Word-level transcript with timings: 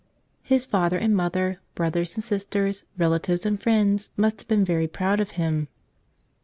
His 0.41 0.65
father 0.65 0.97
and 0.97 1.15
mother, 1.15 1.59
brothers 1.75 2.15
and 2.15 2.23
sisters, 2.23 2.85
relatives 2.97 3.45
and 3.45 3.61
friends, 3.61 4.09
must 4.17 4.41
have 4.41 4.47
been 4.47 4.65
very 4.65 4.87
proud 4.87 5.19
of 5.19 5.29
him. 5.37 5.67